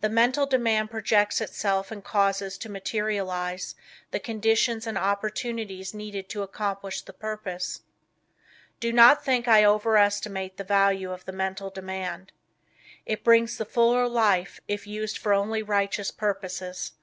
The 0.00 0.08
mental 0.08 0.44
demand 0.44 0.90
projects 0.90 1.40
itself 1.40 1.92
and 1.92 2.02
causes 2.02 2.58
to 2.58 2.68
materialize 2.68 3.76
the 4.10 4.18
conditions 4.18 4.88
and 4.88 4.98
opportunities 4.98 5.94
needed 5.94 6.28
to 6.30 6.42
accomplish 6.42 7.00
the 7.02 7.12
purpose. 7.12 7.82
Do 8.80 8.92
not 8.92 9.24
think 9.24 9.46
I 9.46 9.62
over 9.62 9.96
estimate 9.96 10.56
the 10.56 10.64
value 10.64 11.12
of 11.12 11.26
the 11.26 11.32
Mental 11.32 11.70
Demand. 11.70 12.32
It 13.06 13.22
brings 13.22 13.56
the 13.56 13.64
fuller 13.64 14.08
life 14.08 14.58
if 14.66 14.88
used 14.88 15.16
for 15.16 15.32
only 15.32 15.62
righteous 15.62 16.10
purposes. 16.10 16.94